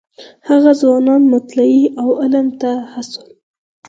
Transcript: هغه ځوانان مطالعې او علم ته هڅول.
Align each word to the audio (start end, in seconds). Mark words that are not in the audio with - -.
هغه 0.49 0.71
ځوانان 0.81 1.21
مطالعې 1.33 1.83
او 2.01 2.09
علم 2.21 2.47
ته 2.61 2.71
هڅول. 2.93 3.29